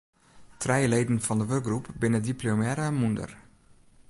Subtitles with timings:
[0.61, 3.31] Trije leden fan de wurkgroep binne diplomearre mûnder.